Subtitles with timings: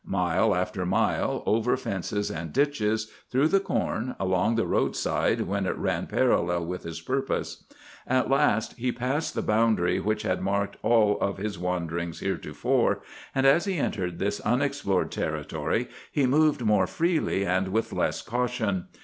[0.03, 5.77] Mile after mile, over fences and ditches, through the corn, along the roadside when it
[5.77, 7.65] ran parallel with his purpose.
[8.07, 13.01] At last he passed the boundary which had marked all of his wanderings heretofore,
[13.35, 18.87] and as he entered this unexplored territory he moved more freely and with less caution.